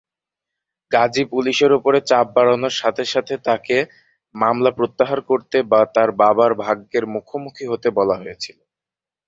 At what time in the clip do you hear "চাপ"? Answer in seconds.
2.09-2.27